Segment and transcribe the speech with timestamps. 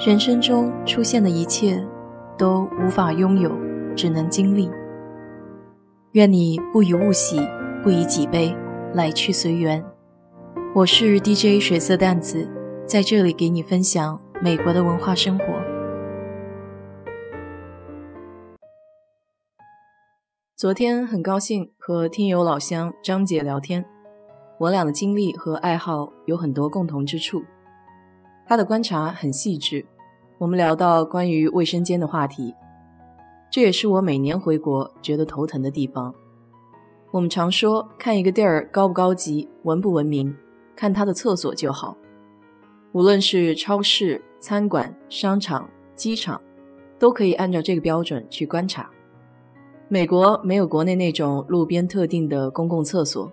[0.00, 1.86] 人生中出现的一切，
[2.38, 3.54] 都无法拥有，
[3.94, 4.70] 只能经历。
[6.12, 7.38] 愿你不以物喜，
[7.82, 8.56] 不以己悲，
[8.94, 9.84] 来去随缘。
[10.74, 12.48] 我是 DJ 水色淡子，
[12.86, 15.44] 在这里给你分享美国的文化生活。
[20.56, 23.84] 昨天很高兴和听友老乡张姐聊天，
[24.60, 27.42] 我俩的经历和爱好有很多共同之处。
[28.50, 29.86] 他的观察很细致，
[30.36, 32.52] 我们聊到关于卫生间的话题，
[33.48, 36.12] 这也是我每年回国觉得头疼的地方。
[37.12, 40.36] 我们常说，看一个地儿高不高级、文不文明，
[40.74, 41.96] 看它的厕所就好。
[42.90, 46.42] 无论是超市、餐馆、商场、机场，
[46.98, 48.90] 都可以按照这个标准去观察。
[49.86, 53.32] 美国没有国内那种路边特定的公共厕所，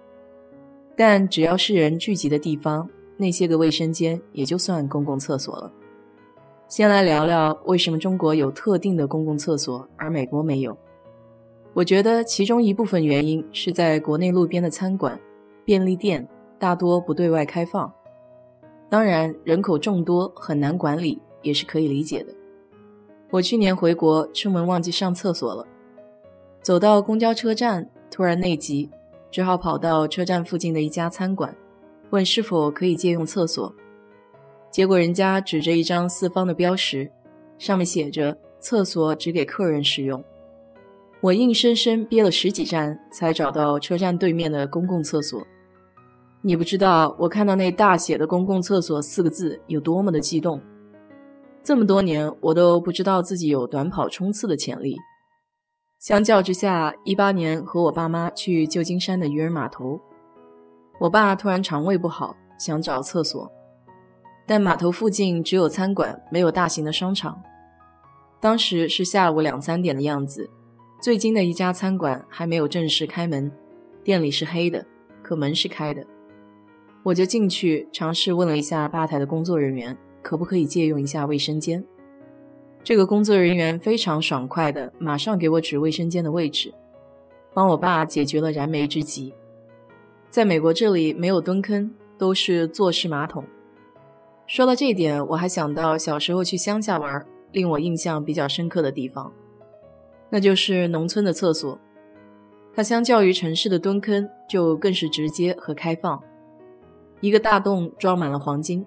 [0.96, 2.88] 但只要是人聚集的地方。
[3.18, 5.72] 那些个卫生间也就算公共厕所了。
[6.68, 10.78] 先来聊聊为什么中国有特定的公共厕所，而美国没有。
[11.74, 15.20] 我觉得其中一部分原因是在国内路边的餐馆、
[15.64, 16.28] 便利店
[16.60, 17.94] 大多不对外开放，
[18.90, 22.34] 当然人口众多很难管理也是可以理解的。
[23.30, 25.66] 我去年回国出门忘记上厕所了，
[26.62, 28.90] 走到公交车站突然内急，
[29.30, 31.56] 只好跑到车站附近的一家餐馆。
[32.12, 33.74] 问是否可以借用厕所，
[34.72, 37.12] 结果人家指着一张四方的标识，
[37.58, 40.24] 上面写着“厕所只给客人使用”。
[41.20, 45.46] 我硬生生憋了十几站，才找到车站对面的公共厕所。
[46.42, 50.62] 你不知道我看到那大写的“公共厕所”四个字有多么的激动。
[51.64, 54.96] 这么多年，我都不知道自己有短跑冲刺的潜力。
[56.00, 60.00] 相较之下，一八年和我爸妈去旧金山的渔人码头。
[61.00, 63.52] 我爸突然肠胃不好，想找厕所，
[64.48, 67.40] 但码头附近只有餐馆，没有大型的商场。
[68.40, 70.50] 当时是下午两三点的样子，
[71.00, 73.52] 最近的一家餐馆还没有正式开门，
[74.04, 74.84] 店里是黑的，
[75.22, 76.04] 可门是开的。
[77.04, 81.86] 我就进去尝试问了一下吧台的工作人员，可不可以借用一下卫生间。
[82.84, 86.74] 这个工作人员非常爽快的，马上给我指卫生间的位置，
[87.54, 89.34] 帮我爸解决了燃眉之急。
[90.30, 93.44] 在美国这里没有蹲坑，都是坐式马桶。
[94.46, 99.32] 说到这一点，我还想到小时候去乡下玩，令我印象比较深刻的地方，
[100.30, 101.80] 那就是农村的厕所。
[102.76, 106.22] 它相较于城市的蹲坑，就更是直接和开放。
[107.22, 108.86] 一个大洞装满了黄金，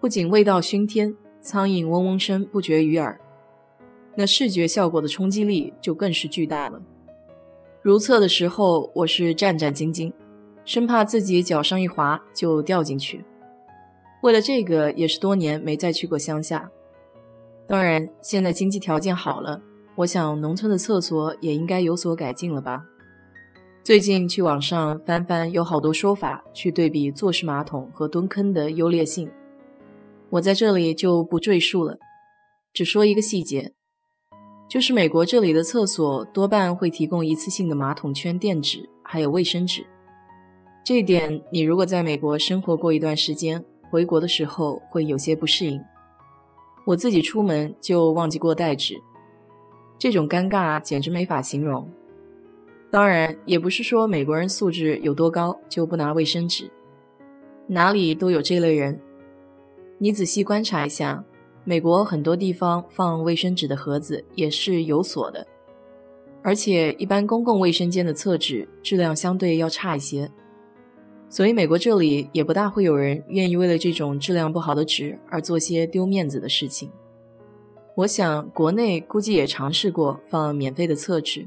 [0.00, 3.20] 不仅味道熏天，苍蝇嗡嗡声不绝于耳，
[4.14, 6.80] 那视觉效果的冲击力就更是巨大了。
[7.82, 10.12] 如厕的时候，我是战战兢兢。
[10.64, 13.24] 生怕自己脚上一滑就掉进去。
[14.22, 16.70] 为了这个，也是多年没再去过乡下。
[17.66, 19.60] 当然，现在经济条件好了，
[19.96, 22.84] 我想农村的厕所也应该有所改进了吧。
[23.82, 29.30] 最近去网上翻翻，有好多说法去对比坐式马桶和蹲坑的优劣性。
[30.30, 31.98] 我在这里就不赘述了，
[32.72, 33.74] 只说一个细节，
[34.68, 39.86] 就是美国这里的厕所多半会提供一次性的马桶圈垫纸，还有卫生纸。
[40.84, 45.80] 这一点，你如果在美国生活过一段时间，回国的时候会有些不适应。
[46.84, 49.00] 我自己出门就忘记过带纸，
[49.98, 51.88] 这种尴尬简直没法形容。
[52.90, 56.70] 当然，也不是说美国人素质有多高就不拿卫生纸，
[57.66, 59.00] 哪里都有这类人。
[59.96, 61.24] 你仔细观察一下，
[61.64, 65.46] 美国很多地方放卫生纸的盒子也是有锁的，
[66.42, 70.30] 而且一般公共卫生间的厕纸质量相对要差一些。
[71.28, 76.90] 所以，美国这里也不大会有人愿意为了这种质量不好的纸而做些丢面子的事情。
[77.96, 81.46] 我想，国内估计也尝试过放免费的厕纸，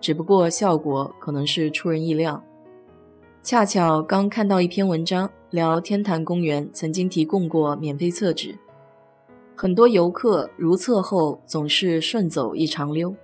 [0.00, 2.42] 只不过效果可能是出人意料。
[3.42, 8.54] 恰巧刚看到一篇文章，聊天坛公园曾经提供过免费厕纸，
[9.54, 13.14] 很多游客如厕后总是顺走一长溜，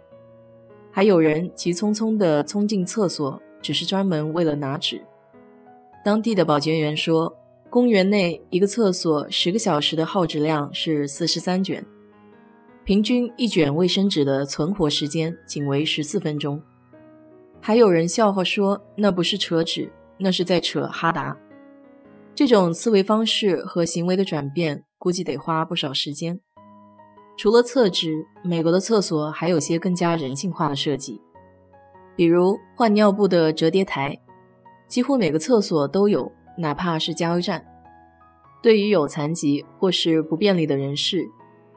[0.91, 5.03] 还有人急匆匆地冲进厕所，只是专门为了拿纸。
[6.02, 7.37] 当地的保洁员说，
[7.69, 11.85] 公园内一个厕所十个小时的耗纸量是四十三卷，
[12.85, 16.61] 平均一卷卫生纸的存活时间仅为十四分钟。
[17.61, 21.37] 还有人笑话说，那不是扯纸，那是在扯哈达。
[22.35, 26.41] 这种思维方式和行为的转变，估计得花不少时间。
[27.37, 31.20] 除了厕纸，美国的厕所还有些更加人性化的设计，
[32.17, 34.19] 比如换尿布的折叠台。
[34.91, 37.65] 几乎每个厕所都有，哪怕是加油站。
[38.61, 41.25] 对于有残疾或是不便利的人士，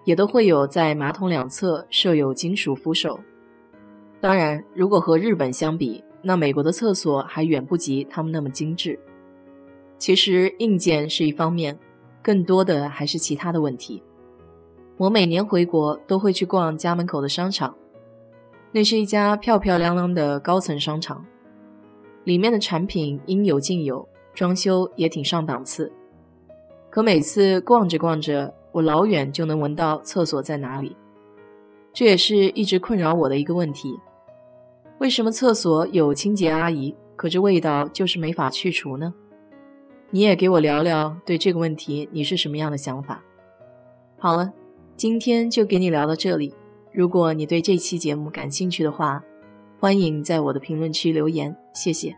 [0.03, 3.19] 也都会有在马桶两侧设有金属扶手。
[4.19, 8.99] 当然，如果和日本相比，那美国的厕所还远不及他们那么精致。
[9.99, 11.77] 其实硬件是一方面，
[12.23, 14.01] 更多的还是其他的问题。
[14.97, 17.75] 我每年回国都会去逛家门口的商场，
[18.71, 21.23] 那是一家漂漂亮亮的高层商场，
[22.23, 25.91] 里面的产品应有尽有，装修也挺上档次。
[26.89, 30.95] 可每次逛着逛着，我老远就能闻到厕所在哪里，
[31.91, 33.99] 这也是一直困扰我的一个问题：
[34.99, 39.13] 为什么厕所有清洁阿姨，可这味道就是没法去除呢？
[40.11, 43.23] 你也给我聊聊对这个问题你是什么样的想法？
[44.19, 44.53] 好了，
[44.95, 46.53] 今天就给你聊到这里。
[46.91, 49.23] 如果你对这期节目感兴趣的话，
[49.83, 52.15] 欢迎在我的评论区留言，谢谢。